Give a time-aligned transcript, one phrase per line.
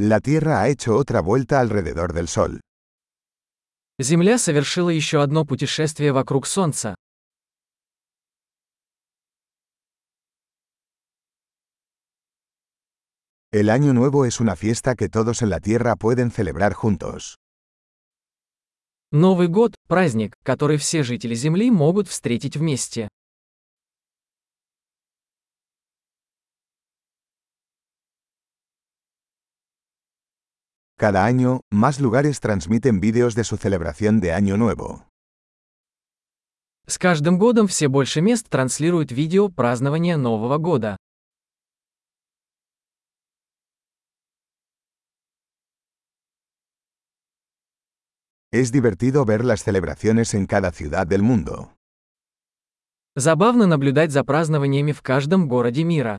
[0.00, 2.60] La Tierra ha hecho otra vuelta alrededor del Sol.
[4.00, 6.94] Земля совершила еще одно путешествие вокруг Солнца.
[13.50, 17.36] El Año Nuevo es una fiesta que todos en la Tierra pueden celebrar juntos.
[19.10, 23.08] Новый год– праздник, который все жители Земли могут встретить вместе.
[31.00, 35.04] Cada año, más lugares transmiten vídeos de su celebración de Año Nuevo.
[36.88, 40.96] С каждым годом все больше мест транслируют видео празднования Нового года.
[48.50, 51.70] Es divertido ver las celebraciones en cada ciudad del mundo.
[53.14, 56.18] Забавно наблюдать за празднованиями в каждом городе мира.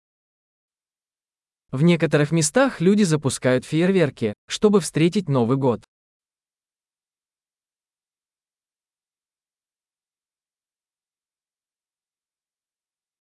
[1.71, 5.85] В некоторых местах люди запускают фейерверки, чтобы встретить Новый год.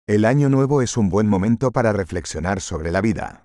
[0.06, 3.44] El Año Nuevo es un buen momento para reflexionar sobre la vida.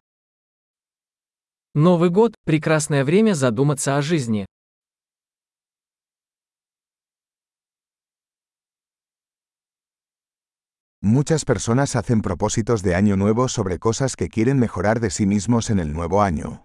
[1.73, 4.45] Новый год– прекрасное время задуматься о жизни.
[11.02, 15.70] Muchas personas hacen propósitos de año nuevo sobre cosas que quieren mejorar de sí mismos
[15.70, 16.64] en el nuevo año.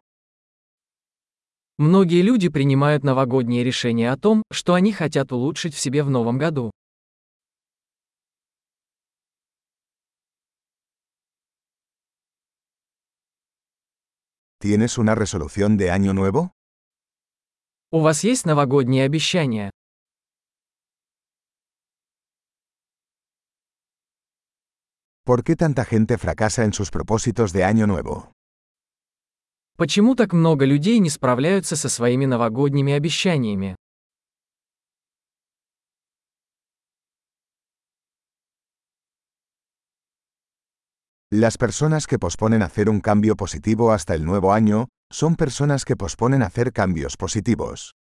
[1.78, 6.38] Многие люди принимают новогодние решения о том, что они хотят улучшить в себе в новом
[6.38, 6.72] году.
[14.60, 16.52] ¿Tienes una resolución de año nuevo?
[17.92, 19.70] У вас есть новогодние обещания?
[25.28, 28.34] ¿Por qué tanta gente fracasa en sus propósitos de año nuevo?
[29.78, 33.76] Почему так много людей не справляются со своими новогодними обещаниями?
[41.32, 45.96] Las personas que posponen hacer un cambio positivo hasta el nuevo año, son personas que
[45.96, 47.96] posponen hacer cambios positivos.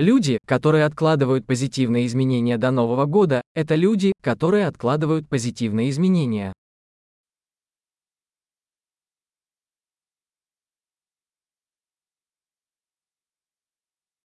[0.00, 6.54] Люди, которые откладывают позитивные изменения до Нового года, это люди, которые откладывают позитивные изменения.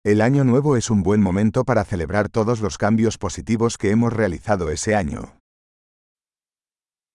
[0.02, 4.14] El año nuevo es un buen momento para celebrar todos los cambios positivos que hemos
[4.14, 5.34] realizado ese año.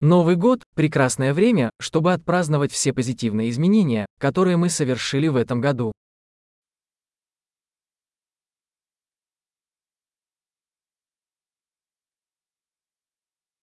[0.01, 5.93] Новый год– прекрасное время, чтобы отпраздновать все позитивные изменения, которые мы совершили в этом году.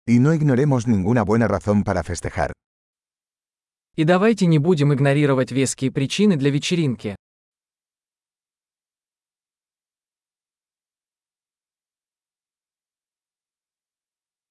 [0.08, 2.54] Y no ignoremos ninguna buena razón para festejar.
[3.98, 7.16] И давайте не будем игнорировать веские причины для вечеринки.